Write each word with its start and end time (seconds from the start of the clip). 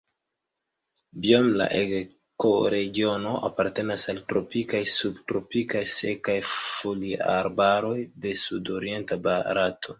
Biome 1.25 1.51
la 1.61 1.67
ekoregiono 1.79 3.35
apartenas 3.51 4.07
al 4.15 4.23
tropikaj 4.35 4.81
kaj 4.89 4.91
subtropikaj 4.95 5.85
sekaj 5.99 6.39
foliarbaroj 6.57 7.97
de 8.27 8.37
sudorienta 8.45 9.23
Barato. 9.31 9.89